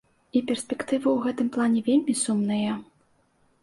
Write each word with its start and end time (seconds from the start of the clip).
І 0.39 0.41
перспектывы 0.51 1.07
ў 1.13 1.17
гэтым 1.27 1.53
плане 1.59 1.79
вельмі 1.91 2.19
сумныя. 2.27 2.71